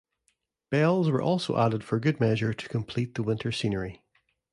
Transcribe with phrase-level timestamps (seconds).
[0.71, 4.01] Bells were also added for good measure to complete the winter scenery.